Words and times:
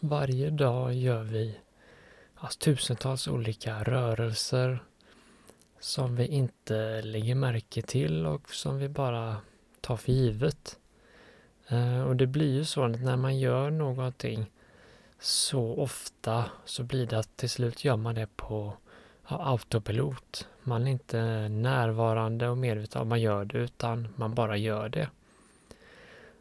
Varje 0.00 0.50
dag 0.50 0.94
gör 0.94 1.22
vi 1.22 1.58
alltså, 2.34 2.58
tusentals 2.58 3.28
olika 3.28 3.82
rörelser 3.82 4.82
som 5.80 6.16
vi 6.16 6.26
inte 6.26 7.02
lägger 7.02 7.34
märke 7.34 7.82
till 7.82 8.26
och 8.26 8.54
som 8.54 8.78
vi 8.78 8.88
bara 8.88 9.36
tar 9.80 9.96
för 9.96 10.12
givet. 10.12 10.78
Eh, 11.68 12.02
och 12.02 12.16
det 12.16 12.26
blir 12.26 12.54
ju 12.54 12.64
så 12.64 12.84
att 12.84 13.00
när 13.00 13.16
man 13.16 13.38
gör 13.38 13.70
någonting 13.70 14.50
så 15.20 15.74
ofta 15.74 16.44
så 16.64 16.82
blir 16.82 17.06
det 17.06 17.18
att 17.18 17.36
till 17.36 17.50
slut 17.50 17.84
gör 17.84 17.96
man 17.96 18.14
det 18.14 18.28
på 18.36 18.72
autopilot. 19.24 20.48
Man 20.62 20.86
är 20.86 20.90
inte 20.90 21.48
närvarande 21.48 22.48
och 22.48 22.58
medveten 22.58 23.02
om 23.02 23.08
man 23.08 23.20
gör 23.20 23.44
det 23.44 23.58
utan 23.58 24.08
man 24.16 24.34
bara 24.34 24.56
gör 24.56 24.88
det. 24.88 25.08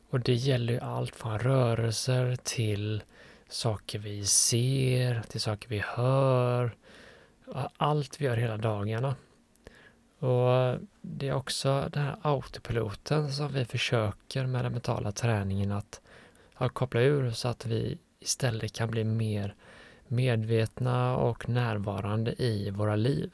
Och 0.10 0.20
det 0.20 0.34
gäller 0.34 0.74
ju 0.74 0.80
allt 0.80 1.16
från 1.16 1.40
rörelser 1.40 2.38
till 2.44 3.04
saker 3.50 4.00
vi 4.00 4.26
ser, 4.26 5.22
till 5.22 5.42
saker 5.42 5.70
vi 5.70 5.80
hör. 5.80 6.76
Allt 7.78 8.22
vi 8.22 8.26
gör 8.26 8.38
hela 8.38 8.58
dagarna. 8.58 9.16
Och 10.20 10.80
Det 11.02 11.28
är 11.28 11.34
också 11.34 11.90
den 11.94 12.04
här 12.04 12.18
autopiloten 12.22 13.32
som 13.32 13.54
vi 13.54 13.66
försöker 13.66 14.46
med 14.46 14.66
den 14.66 14.72
mentala 14.72 15.12
träningen 15.12 15.72
att, 15.72 16.02
att 16.54 16.74
koppla 16.74 17.02
ur 17.02 17.32
så 17.32 17.48
att 17.48 17.66
vi 17.66 17.98
istället 18.20 18.74
kan 18.74 18.92
bli 18.92 19.04
mer 19.04 19.56
medvetna 20.08 21.18
och 21.18 21.50
närvarande 21.50 22.44
i 22.44 22.70
våra 22.70 22.96
liv. 22.96 23.32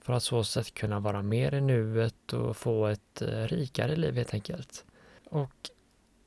För 0.00 0.12
att 0.12 0.22
så 0.22 0.44
sätt 0.44 0.74
kunna 0.74 1.00
vara 1.00 1.22
mer 1.22 1.54
i 1.54 1.60
nuet 1.60 2.32
och 2.32 2.56
få 2.56 2.86
ett 2.86 3.22
eh, 3.22 3.42
rikare 3.42 3.96
liv 3.96 4.14
helt 4.14 4.34
enkelt. 4.34 4.84
Och 5.30 5.70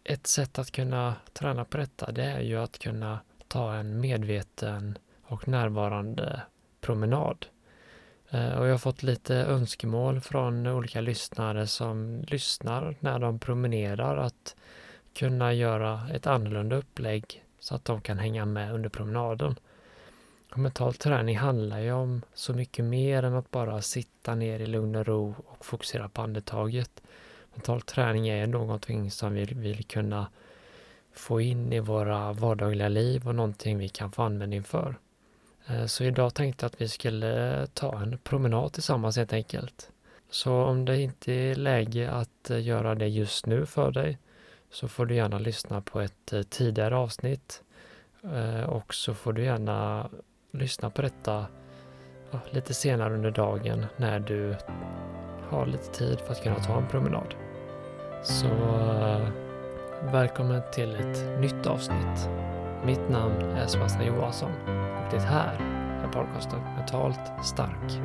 ett 0.04 0.28
sätt 0.28 0.60
att 0.60 0.72
kunna 0.72 1.16
träna 1.34 1.66
på 1.66 1.78
detta 1.78 2.12
det 2.12 2.24
är 2.24 2.42
ju 2.42 2.58
att 2.58 2.80
kunna 2.80 3.20
ta 3.50 3.74
en 3.74 4.00
medveten 4.02 4.98
och 5.24 5.48
närvarande 5.48 6.42
promenad. 6.82 7.46
Eh, 8.30 8.54
och 8.54 8.68
jag 8.68 8.72
har 8.72 8.78
fått 8.78 9.04
lite 9.04 9.36
önskemål 9.36 10.22
från 10.22 10.68
olika 10.68 11.02
lyssnare 11.02 11.68
som 11.68 12.24
lyssnar 12.28 12.96
när 13.00 13.20
de 13.20 13.40
promenerar 13.40 14.18
att 14.18 14.56
kunna 15.14 15.54
göra 15.54 16.10
ett 16.14 16.28
annorlunda 16.28 16.76
upplägg 16.76 17.44
så 17.60 17.76
att 17.76 17.86
de 17.86 18.02
kan 18.02 18.20
hänga 18.20 18.46
med 18.46 18.74
under 18.74 18.90
promenaden. 18.90 19.56
Och 20.52 20.60
mental 20.60 20.94
träning 20.94 21.38
handlar 21.38 21.80
ju 21.80 21.92
om 21.92 22.22
så 22.34 22.54
mycket 22.54 22.86
mer 22.86 23.24
än 23.24 23.36
att 23.36 23.52
bara 23.52 23.82
sitta 23.82 24.36
ner 24.36 24.60
i 24.60 24.66
lugn 24.66 24.96
och 24.96 25.08
ro 25.08 25.36
och 25.48 25.66
fokusera 25.66 26.10
på 26.10 26.22
andetaget. 26.22 27.02
Mental 27.54 27.82
träning 27.82 28.28
är 28.28 28.48
någonting 28.48 29.12
som 29.12 29.34
vi 29.34 29.46
vill 29.46 29.84
kunna 29.84 30.28
få 31.14 31.42
in 31.42 31.74
i 31.74 31.80
våra 31.80 32.34
vardagliga 32.34 32.88
liv 32.88 33.28
och 33.28 33.36
någonting 33.36 33.78
vi 33.78 33.90
kan 33.90 34.12
få 34.12 34.22
användning 34.22 34.64
för. 34.64 34.96
Eh, 35.68 35.86
så 35.86 36.04
idag 36.04 36.34
tänkte 36.34 36.64
jag 36.64 36.68
att 36.68 36.82
vi 36.82 36.88
skulle 36.88 37.68
ta 37.74 38.02
en 38.02 38.18
promenad 38.18 38.74
tillsammans 38.74 39.18
helt 39.18 39.34
enkelt. 39.34 39.92
Så 40.30 40.54
om 40.54 40.86
det 40.86 41.02
inte 41.02 41.34
är 41.34 41.56
läge 41.56 42.12
att 42.12 42.50
eh, 42.50 42.62
göra 42.62 42.96
det 42.96 43.08
just 43.08 43.46
nu 43.46 43.66
för 43.66 43.92
dig 43.92 44.18
så 44.72 44.88
får 44.88 45.06
du 45.06 45.16
gärna 45.16 45.40
lyssna 45.40 45.82
på 45.82 46.02
ett 46.02 46.34
eh, 46.34 46.42
tidigare 46.42 46.96
avsnitt 46.96 47.64
och 48.68 48.94
så 48.94 49.14
får 49.14 49.34
du 49.34 49.44
gärna 49.44 50.10
lyssna 50.52 50.90
på 50.90 51.02
detta 51.02 51.46
lite 52.52 52.74
senare 52.74 53.14
under 53.14 53.32
dagen 53.32 53.86
när 53.98 54.20
du 54.20 54.56
har 55.50 55.66
lite 55.66 55.92
tid 55.92 56.20
för 56.20 56.32
att 56.32 56.44
kunna 56.44 56.60
ta 56.60 56.78
en 56.78 56.88
promenad. 56.88 57.36
Så 58.24 58.48
välkommen 60.04 60.62
till 60.72 60.96
ett 60.96 61.40
nytt 61.40 61.66
avsnitt. 61.66 62.30
Mitt 62.86 63.10
namn 63.10 63.42
är 63.42 63.68
Sebastian 63.68 64.06
Johansson 64.06 64.52
och 64.52 65.12
det 65.12 65.20
här 65.20 65.54
är 66.04 66.08
podcasten 66.08 66.60
Mentalt 66.78 67.46
stark. 67.46 68.02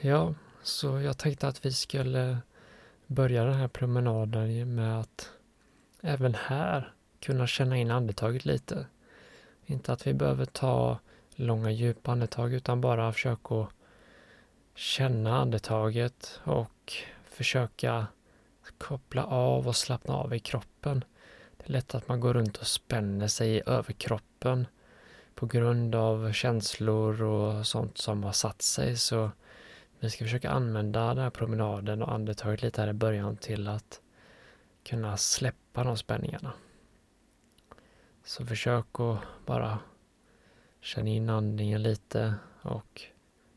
Ja, 0.00 0.34
så 0.62 1.00
jag 1.00 1.18
tänkte 1.18 1.48
att 1.48 1.66
vi 1.66 1.72
skulle 1.72 2.38
börja 3.08 3.44
den 3.44 3.54
här 3.54 3.68
promenaden 3.68 4.74
med 4.74 5.00
att 5.00 5.32
även 6.02 6.34
här 6.34 6.92
kunna 7.20 7.46
känna 7.46 7.76
in 7.76 7.90
andetaget 7.90 8.44
lite. 8.44 8.86
Inte 9.66 9.92
att 9.92 10.06
vi 10.06 10.14
behöver 10.14 10.44
ta 10.44 10.98
långa 11.34 11.70
djupa 11.70 12.12
andetag 12.12 12.54
utan 12.54 12.80
bara 12.80 13.12
försöka 13.12 13.66
känna 14.74 15.38
andetaget 15.38 16.40
och 16.44 16.92
försöka 17.24 18.06
koppla 18.78 19.24
av 19.24 19.68
och 19.68 19.76
slappna 19.76 20.14
av 20.14 20.34
i 20.34 20.38
kroppen. 20.38 21.04
Det 21.56 21.64
är 21.66 21.72
lätt 21.72 21.94
att 21.94 22.08
man 22.08 22.20
går 22.20 22.34
runt 22.34 22.56
och 22.56 22.66
spänner 22.66 23.28
sig 23.28 23.50
i 23.50 23.62
överkroppen 23.66 24.66
på 25.34 25.46
grund 25.46 25.94
av 25.94 26.32
känslor 26.32 27.22
och 27.22 27.66
sånt 27.66 27.98
som 27.98 28.24
har 28.24 28.32
satt 28.32 28.62
sig. 28.62 28.96
Så 28.96 29.30
vi 30.00 30.10
ska 30.10 30.24
försöka 30.24 30.50
använda 30.50 31.08
den 31.08 31.18
här 31.18 31.30
promenaden 31.30 32.02
och 32.02 32.12
andetaget 32.12 32.62
lite 32.62 32.80
här 32.80 32.88
i 32.88 32.92
början 32.92 33.36
till 33.36 33.68
att 33.68 34.00
kunna 34.84 35.16
släppa 35.16 35.84
de 35.84 35.96
spänningarna. 35.96 36.52
Så 38.24 38.46
försök 38.46 39.00
att 39.00 39.18
bara 39.46 39.78
känna 40.80 41.08
in 41.08 41.30
andningen 41.30 41.82
lite 41.82 42.34
och 42.62 43.02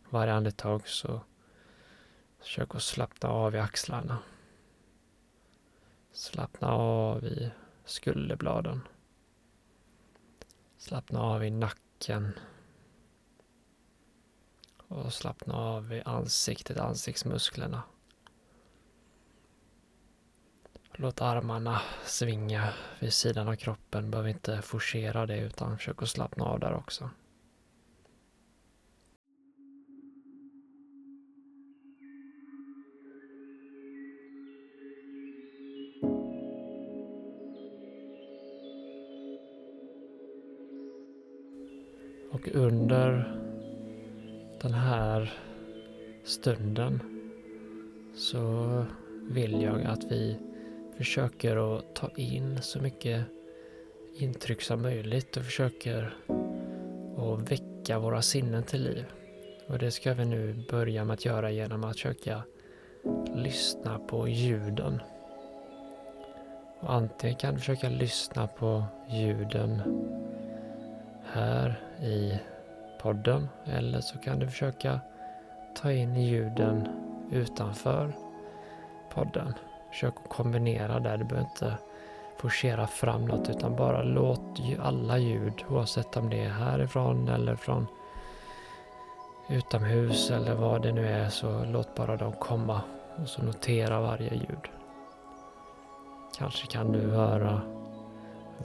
varje 0.09 0.33
andetag 0.33 0.87
så 0.87 1.21
försök 2.39 2.75
att 2.75 2.83
slappna 2.83 3.29
av 3.29 3.55
i 3.55 3.59
axlarna. 3.59 4.17
Slappna 6.11 6.71
av 6.71 7.23
i 7.23 7.51
skulderbladen. 7.85 8.81
Slappna 10.77 11.21
av 11.21 11.43
i 11.43 11.49
nacken. 11.49 12.33
Och 14.91 15.13
slappna 15.13 15.53
av 15.53 15.93
i 15.93 16.01
ansiktet, 16.05 16.77
ansiktsmusklerna. 16.77 17.83
Låt 20.93 21.21
armarna 21.21 21.81
svinga 22.05 22.73
vid 22.99 23.13
sidan 23.13 23.47
av 23.47 23.55
kroppen. 23.55 24.11
Behöver 24.11 24.29
inte 24.29 24.61
forcera 24.61 25.25
det 25.25 25.39
utan 25.39 25.77
försök 25.77 26.01
att 26.01 26.09
slappna 26.09 26.45
av 26.45 26.59
där 26.59 26.73
också. 26.73 27.09
Och 42.31 42.47
under 42.53 43.40
den 44.61 44.73
här 44.73 45.33
stunden 46.23 46.99
så 48.15 48.85
vill 49.29 49.61
jag 49.61 49.83
att 49.83 50.03
vi 50.03 50.37
försöker 50.97 51.77
att 51.77 51.95
ta 51.95 52.09
in 52.15 52.61
så 52.61 52.79
mycket 52.79 53.25
intryck 54.15 54.61
som 54.61 54.81
möjligt 54.81 55.37
och 55.37 55.43
försöker 55.43 56.13
att 57.17 57.51
väcka 57.51 57.99
våra 57.99 58.21
sinnen 58.21 58.63
till 58.63 58.83
liv. 58.83 59.05
Och 59.67 59.79
det 59.79 59.91
ska 59.91 60.13
vi 60.13 60.25
nu 60.25 60.65
börja 60.71 61.05
med 61.05 61.13
att 61.13 61.25
göra 61.25 61.51
genom 61.51 61.83
att 61.83 61.93
försöka 61.93 62.43
lyssna 63.35 63.99
på 63.99 64.27
ljuden. 64.27 65.01
Och 66.79 66.93
antingen 66.93 67.35
kan 67.35 67.53
du 67.53 67.59
försöka 67.59 67.89
lyssna 67.89 68.47
på 68.47 68.83
ljuden 69.09 69.81
här 71.25 71.79
i 72.01 72.39
podden 73.01 73.49
eller 73.65 74.01
så 74.01 74.17
kan 74.17 74.39
du 74.39 74.47
försöka 74.47 74.99
ta 75.75 75.91
in 75.91 76.15
ljuden 76.15 76.87
utanför 77.31 78.13
podden. 79.13 79.53
Försök 79.89 80.13
att 80.23 80.29
kombinera 80.29 80.99
där. 80.99 81.17
Du 81.17 81.23
behöver 81.23 81.49
inte 81.49 81.77
forcera 82.37 82.87
fram 82.87 83.25
något 83.25 83.49
utan 83.49 83.75
bara 83.75 84.03
låt 84.03 84.59
alla 84.79 85.17
ljud 85.17 85.63
oavsett 85.69 86.17
om 86.17 86.29
det 86.29 86.43
är 86.43 86.49
härifrån 86.49 87.27
eller 87.27 87.55
från 87.55 87.87
utomhus 89.49 90.31
eller 90.31 90.55
vad 90.55 90.81
det 90.81 90.91
nu 90.91 91.07
är 91.07 91.29
så 91.29 91.65
låt 91.65 91.95
bara 91.95 92.17
dem 92.17 92.33
komma 92.33 92.81
och 93.15 93.27
så 93.27 93.43
notera 93.43 94.01
varje 94.01 94.33
ljud. 94.33 94.69
Kanske 96.37 96.67
kan 96.67 96.91
du 96.91 97.11
höra 97.11 97.61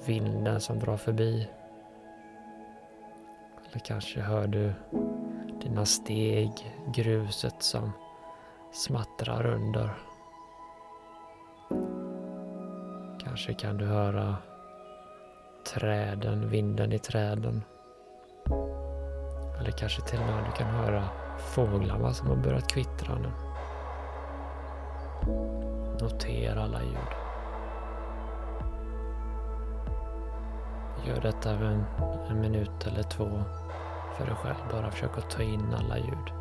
vinden 0.07 0.61
som 0.61 0.79
drar 0.79 0.97
förbi. 0.97 1.49
Eller 3.77 3.85
kanske 3.85 4.21
hör 4.21 4.47
du 4.47 4.73
dina 5.63 5.85
steg, 5.87 6.51
gruset 6.95 7.63
som 7.63 7.93
smattrar 8.73 9.47
under. 9.47 9.91
Kanske 13.19 13.55
kan 13.55 13.77
du 13.77 13.85
höra 13.85 14.37
träden, 15.75 16.51
vinden 16.51 16.93
i 16.93 16.99
träden. 16.99 17.65
Eller 19.61 19.71
kanske 19.71 20.03
till 20.03 20.19
och 20.21 20.27
med 20.27 20.45
du 20.45 20.53
kan 20.53 20.75
höra 20.75 21.09
fåglarna 21.39 22.13
som 22.13 22.29
har 22.29 22.37
börjat 22.37 22.69
kvittra 22.69 23.19
nu. 23.19 23.31
Notera 26.01 26.63
alla 26.63 26.83
ljud. 26.83 27.26
Gör 31.07 31.21
detta 31.21 31.51
en, 31.51 31.85
en 32.31 32.41
minut 32.41 32.87
eller 32.87 33.03
två 33.03 33.43
för 34.17 34.27
dig 34.27 34.35
själv. 34.35 34.57
Bara 34.73 34.91
försök 34.91 35.19
att 35.19 35.31
ta 35.31 35.43
in 35.43 35.75
alla 35.75 35.99
ljud. 35.99 36.33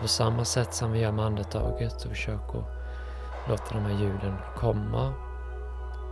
På 0.00 0.08
samma 0.08 0.44
sätt 0.44 0.74
som 0.74 0.92
vi 0.92 1.00
gör 1.00 1.12
med 1.12 1.24
andetaget 1.24 2.00
så 2.00 2.08
försök 2.08 2.54
att 2.54 3.48
låta 3.48 3.74
de 3.74 3.80
här 3.80 4.00
ljuden 4.00 4.36
komma 4.56 5.12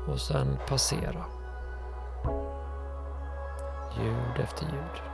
och 0.09 0.21
sen 0.21 0.59
passera. 0.69 1.25
Ljud 3.99 4.45
efter 4.45 4.65
ljud. 4.65 5.10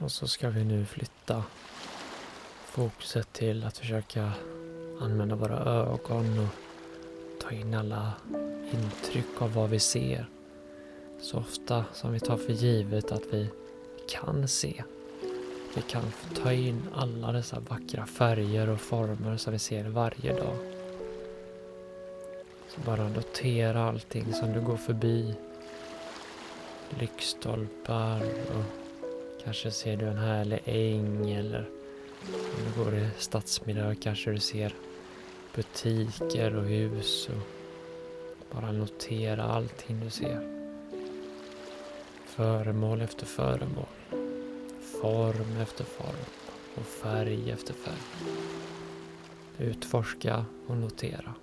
Och 0.00 0.12
så 0.12 0.28
ska 0.28 0.50
vi 0.50 0.64
nu 0.64 0.84
flytta 0.86 1.44
fokuset 2.64 3.32
till 3.32 3.64
att 3.64 3.78
försöka 3.78 4.32
använda 5.00 5.36
våra 5.36 5.58
ögon 5.58 6.38
och 6.38 6.54
ta 7.42 7.50
in 7.50 7.74
alla 7.74 8.12
intryck 8.72 9.42
av 9.42 9.54
vad 9.54 9.70
vi 9.70 9.78
ser. 9.78 10.26
Så 11.20 11.38
ofta 11.38 11.84
som 11.92 12.12
vi 12.12 12.20
tar 12.20 12.36
för 12.36 12.52
givet 12.52 13.12
att 13.12 13.22
vi 13.30 13.50
kan 14.08 14.48
se. 14.48 14.84
Vi 15.74 15.82
kan 15.82 16.12
ta 16.42 16.52
in 16.52 16.82
alla 16.94 17.32
dessa 17.32 17.60
vackra 17.60 18.06
färger 18.06 18.68
och 18.68 18.80
former 18.80 19.36
som 19.36 19.52
vi 19.52 19.58
ser 19.58 19.84
varje 19.84 20.36
dag. 20.36 20.56
Så 22.68 22.80
bara 22.80 23.08
notera 23.08 23.88
allting 23.88 24.32
som 24.32 24.52
du 24.52 24.60
går 24.60 24.76
förbi. 24.76 25.34
Lyktstolpar 26.98 28.22
och 28.22 28.89
Kanske 29.44 29.70
ser 29.70 29.96
du 29.96 30.06
en 30.06 30.18
härlig 30.18 30.60
äng 30.64 31.30
eller 31.30 31.68
om 32.22 32.64
du 32.66 32.84
går 32.84 32.94
i 32.94 33.08
stadsmiljö 33.18 33.94
kanske 33.94 34.30
du 34.30 34.38
ser 34.38 34.74
butiker 35.54 36.56
och 36.56 36.64
hus 36.64 37.28
och 37.28 37.46
bara 38.54 38.72
notera 38.72 39.44
allting 39.44 40.00
du 40.04 40.10
ser. 40.10 40.40
Föremål 42.26 43.00
efter 43.00 43.26
föremål. 43.26 43.86
Form 45.02 45.56
efter 45.62 45.84
form 45.84 46.24
och 46.74 46.86
färg 46.86 47.50
efter 47.50 47.74
färg. 47.74 48.34
Utforska 49.58 50.44
och 50.66 50.76
notera. 50.76 51.34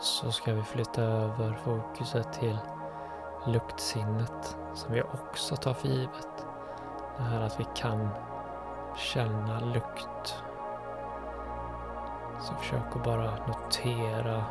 Så 0.00 0.32
ska 0.32 0.54
vi 0.54 0.62
flytta 0.62 1.02
över 1.02 1.52
fokuset 1.52 2.32
till 2.32 2.58
luktsinnet 3.46 4.56
som 4.74 4.92
vi 4.92 5.02
också 5.02 5.56
tar 5.56 5.74
för 5.74 5.88
givet. 5.88 6.46
Det 7.16 7.22
här 7.22 7.40
att 7.40 7.60
vi 7.60 7.66
kan 7.74 8.08
känna 8.96 9.60
lukt. 9.60 10.42
Så 12.40 12.54
försök 12.54 12.96
att 12.96 13.04
bara 13.04 13.46
notera 13.46 14.44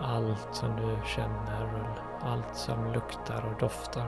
allt 0.00 0.48
som 0.50 0.76
du 0.76 0.98
känner 1.06 1.94
och 2.20 2.28
allt 2.28 2.56
som 2.56 2.92
luktar 2.92 3.44
och 3.52 3.60
doftar. 3.60 4.06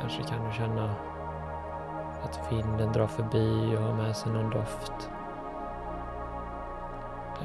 Kanske 0.00 0.22
kan 0.22 0.46
du 0.46 0.52
känna 0.52 0.94
att 2.22 2.52
vinden 2.52 2.92
drar 2.92 3.06
förbi 3.06 3.76
och 3.76 3.82
har 3.82 3.94
med 3.94 4.16
sig 4.16 4.32
någon 4.32 4.50
doft. 4.50 5.10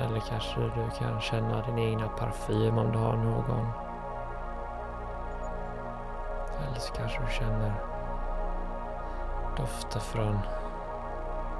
Eller 0.01 0.19
kanske 0.19 0.59
du 0.59 0.89
kan 0.99 1.21
känna 1.21 1.61
din 1.61 1.79
egna 1.79 2.07
parfym 2.07 2.77
om 2.77 2.91
du 2.91 2.97
har 2.97 3.15
någon. 3.15 3.67
Eller 6.67 6.79
så 6.79 6.93
kanske 6.93 7.19
du 7.25 7.31
känner 7.31 7.73
dofter 9.57 9.99
från 9.99 10.39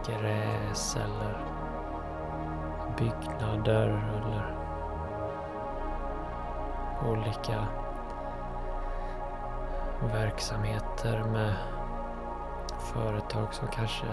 gräs 0.06 0.96
eller 0.96 1.46
byggnader 2.98 3.88
eller 4.15 4.56
olika 7.12 7.68
verksamheter 10.13 11.24
med 11.24 11.54
företag 12.80 13.54
som 13.54 13.68
kanske 13.68 14.08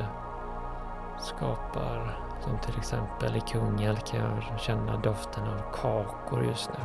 skapar, 1.22 2.18
som 2.40 2.58
till 2.58 2.78
exempel 2.78 3.36
i 3.36 3.40
Kungälv 3.40 3.96
kan 3.96 4.20
jag 4.20 4.60
känna 4.60 4.96
doften 4.96 5.44
av 5.44 5.72
kakor 5.72 6.44
just 6.44 6.70
nu. 6.70 6.84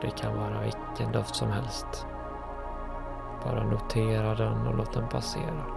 Det 0.00 0.10
kan 0.10 0.36
vara 0.36 0.60
vilken 0.60 1.12
doft 1.12 1.34
som 1.34 1.50
helst. 1.50 2.06
Bara 3.44 3.64
notera 3.64 4.34
den 4.34 4.66
och 4.66 4.76
låt 4.76 4.92
den 4.92 5.08
passera. 5.08 5.75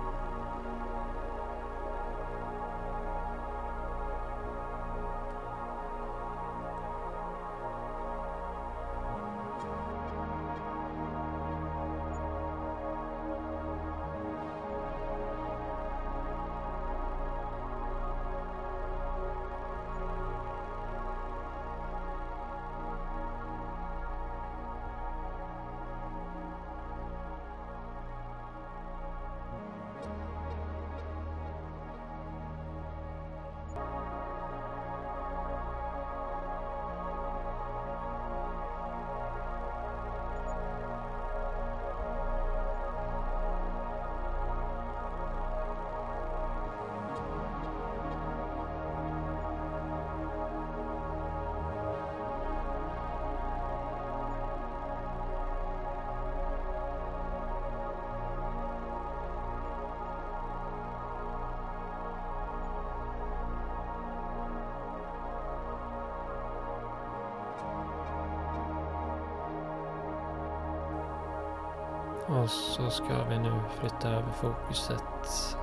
Och 72.30 72.50
så 72.50 72.90
ska 72.90 73.24
vi 73.30 73.40
nu 73.40 73.52
flytta 73.80 74.10
över 74.10 74.32
fokuset 74.32 75.58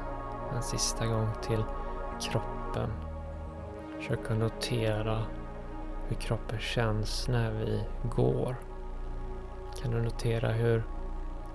en 0.54 0.62
sista 0.62 1.06
gång 1.06 1.28
till 1.42 1.64
kroppen. 2.20 2.92
Försöka 3.96 4.34
notera 4.34 5.22
hur 6.08 6.16
kroppen 6.16 6.58
känns 6.58 7.28
när 7.28 7.50
vi 7.50 7.84
går. 8.02 8.56
Kan 9.82 9.90
du 9.90 10.02
notera 10.02 10.48
hur 10.48 10.84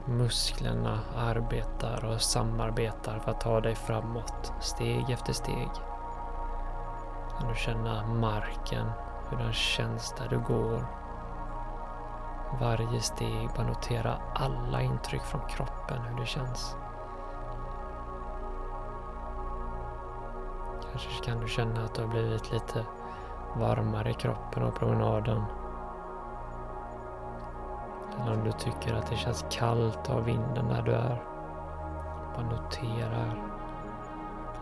musklerna 0.05 0.99
arbetar 1.17 2.05
och 2.05 2.21
samarbetar 2.21 3.19
för 3.19 3.31
att 3.31 3.41
ta 3.41 3.61
dig 3.61 3.75
framåt, 3.75 4.53
steg 4.61 5.09
efter 5.09 5.33
steg? 5.33 5.69
Kan 7.39 7.49
du 7.49 7.55
känna 7.55 8.07
marken, 8.07 8.91
hur 9.29 9.37
den 9.37 9.53
känns 9.53 10.15
där 10.17 10.27
du 10.29 10.39
går? 10.39 11.00
Varje 12.59 12.99
steg, 13.01 13.49
bara 13.55 13.67
notera 13.67 14.17
alla 14.35 14.81
intryck 14.81 15.21
från 15.21 15.41
kroppen, 15.47 16.01
hur 16.01 16.19
det 16.19 16.25
känns. 16.25 16.75
Kanske 20.91 21.23
kan 21.25 21.39
du 21.39 21.47
känna 21.47 21.83
att 21.83 21.95
du 21.95 22.01
har 22.01 22.09
blivit 22.09 22.51
lite 22.51 22.85
varmare 23.55 24.09
i 24.09 24.13
kroppen 24.13 24.63
av 24.63 24.71
promenaden. 24.71 25.43
Eller 28.21 28.33
om 28.33 28.43
du 28.43 28.51
tycker 28.51 28.93
att 28.93 29.09
det 29.09 29.15
känns 29.15 29.45
kallt 29.49 30.09
av 30.09 30.23
vinden 30.23 30.67
där 30.67 30.81
du 30.81 30.91
är. 30.91 31.23
Bara 32.35 32.45
notera 32.45 33.33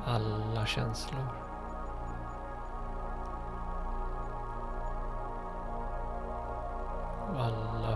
alla 0.06 0.66
känslor. 0.66 1.49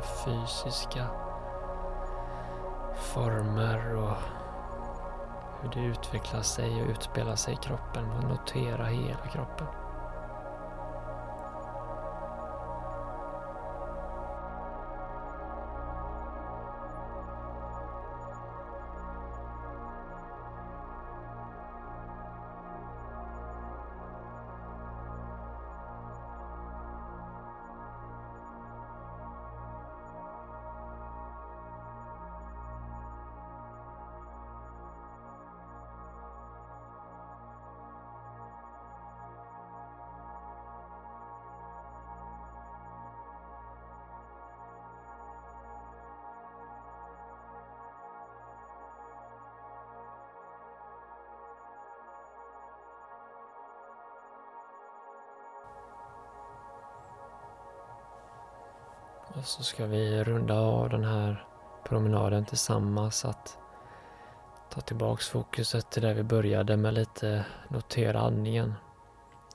Fysiska 0.03 1.07
former 2.95 3.95
och 3.95 4.17
hur 5.61 5.69
det 5.69 5.87
utvecklar 5.87 6.41
sig 6.41 6.81
och 6.81 6.89
utspelar 6.89 7.35
sig 7.35 7.53
i 7.53 7.57
kroppen 7.57 8.11
och 8.11 8.23
notera 8.23 8.85
hela 8.85 9.27
kroppen. 9.33 9.67
Så 59.43 59.63
ska 59.63 59.85
vi 59.85 60.23
runda 60.23 60.59
av 60.59 60.89
den 60.89 61.03
här 61.03 61.47
promenaden 61.83 62.45
tillsammans. 62.45 63.25
Att 63.25 63.57
ta 64.69 64.81
tillbaks 64.81 65.29
fokuset 65.29 65.91
till 65.91 66.01
där 66.01 66.13
vi 66.13 66.23
började 66.23 66.77
med 66.77 66.93
lite 66.93 67.45
notera 67.69 68.19
andningen. 68.19 68.73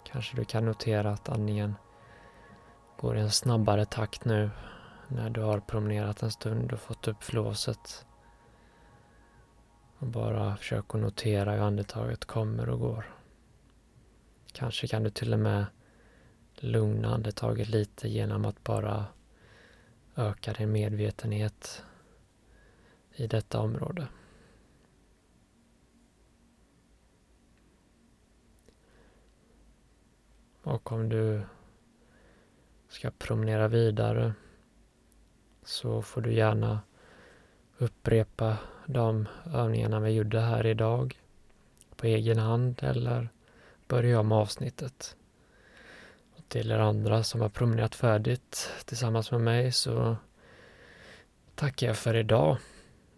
Kanske 0.04 0.36
du 0.36 0.44
kan 0.44 0.64
notera 0.64 1.10
att 1.10 1.28
andningen 1.28 1.74
går 3.00 3.16
i 3.16 3.20
en 3.20 3.30
snabbare 3.30 3.84
takt 3.84 4.24
nu 4.24 4.50
när 5.08 5.30
du 5.30 5.40
har 5.40 5.60
promenerat 5.60 6.22
en 6.22 6.30
stund 6.30 6.72
och 6.72 6.80
fått 6.80 7.08
upp 7.08 7.24
flåset. 7.24 8.06
Och 9.98 10.06
bara 10.06 10.56
försök 10.56 10.94
att 10.94 11.00
notera 11.00 11.52
hur 11.52 11.62
andetaget 11.62 12.24
kommer 12.24 12.68
och 12.68 12.80
går. 12.80 13.14
Kanske 14.52 14.88
kan 14.88 15.02
du 15.02 15.10
till 15.10 15.32
och 15.32 15.38
med 15.38 15.66
lugna 16.56 17.14
andetaget 17.14 17.68
lite 17.68 18.08
genom 18.08 18.44
att 18.44 18.64
bara 18.64 19.04
öka 20.18 20.52
din 20.52 20.72
medvetenhet 20.72 21.84
i 23.14 23.26
detta 23.26 23.60
område. 23.60 24.08
Och 30.62 30.92
om 30.92 31.08
du 31.08 31.42
ska 32.88 33.10
promenera 33.10 33.68
vidare 33.68 34.32
så 35.62 36.02
får 36.02 36.20
du 36.20 36.34
gärna 36.34 36.80
upprepa 37.78 38.56
de 38.86 39.28
övningarna 39.54 40.00
vi 40.00 40.10
gjorde 40.10 40.40
här 40.40 40.66
idag 40.66 41.20
på 41.96 42.06
egen 42.06 42.38
hand 42.38 42.80
eller 42.82 43.28
börja 43.86 44.20
om 44.20 44.32
avsnittet 44.32 45.16
till 46.48 46.70
er 46.70 46.78
andra 46.78 47.22
som 47.22 47.40
har 47.40 47.48
promenerat 47.48 47.94
färdigt 47.94 48.70
tillsammans 48.84 49.30
med 49.30 49.40
mig 49.40 49.72
så 49.72 50.16
tackar 51.54 51.86
jag 51.86 51.96
för 51.96 52.16
idag. 52.16 52.56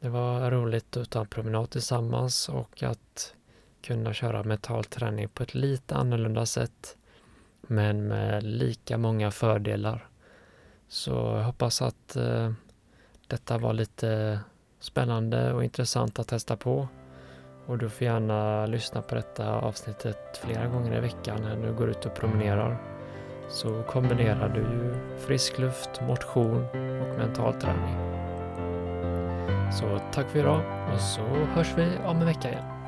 Det 0.00 0.08
var 0.08 0.50
roligt 0.50 0.96
att 0.96 1.10
ta 1.10 1.20
en 1.20 1.26
promenad 1.26 1.70
tillsammans 1.70 2.48
och 2.48 2.82
att 2.82 3.34
kunna 3.82 4.12
köra 4.12 4.42
mental 4.42 4.84
träning 4.84 5.28
på 5.28 5.42
ett 5.42 5.54
lite 5.54 5.94
annorlunda 5.94 6.46
sätt 6.46 6.96
men 7.60 8.08
med 8.08 8.42
lika 8.42 8.98
många 8.98 9.30
fördelar. 9.30 10.08
Så 10.88 11.10
jag 11.10 11.44
hoppas 11.44 11.82
att 11.82 12.16
eh, 12.16 12.52
detta 13.26 13.58
var 13.58 13.72
lite 13.72 14.40
spännande 14.80 15.52
och 15.52 15.64
intressant 15.64 16.18
att 16.18 16.28
testa 16.28 16.56
på 16.56 16.88
Och 17.66 17.78
du 17.78 17.88
får 17.88 18.04
gärna 18.04 18.66
lyssna 18.66 19.02
på 19.02 19.14
detta 19.14 19.54
avsnittet 19.54 20.40
flera 20.44 20.66
gånger 20.66 20.96
i 20.96 21.00
veckan 21.00 21.42
när 21.42 21.56
du 21.56 21.74
går 21.74 21.90
ut 21.90 22.06
och 22.06 22.14
promenerar. 22.14 22.89
Så 23.50 23.82
kombinerar 23.82 24.48
du 24.48 24.60
ju 24.60 24.94
frisk 25.18 25.58
luft, 25.58 26.00
motion 26.08 26.66
och 26.72 27.18
mental 27.18 27.54
träning. 27.54 27.96
Så 29.72 30.00
tack 30.12 30.30
för 30.30 30.38
idag 30.38 30.62
och 30.94 31.00
så 31.00 31.22
hörs 31.22 31.72
vi 31.76 31.88
om 32.06 32.16
en 32.16 32.26
vecka 32.26 32.48
igen. 32.48 32.79